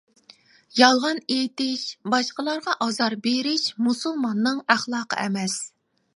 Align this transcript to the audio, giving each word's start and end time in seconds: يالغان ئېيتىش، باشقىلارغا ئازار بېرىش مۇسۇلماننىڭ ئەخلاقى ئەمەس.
يالغان 0.77 1.19
ئېيتىش، 1.35 1.83
باشقىلارغا 2.13 2.75
ئازار 2.87 3.17
بېرىش 3.29 3.67
مۇسۇلماننىڭ 3.89 4.65
ئەخلاقى 4.77 5.23
ئەمەس. 5.27 5.63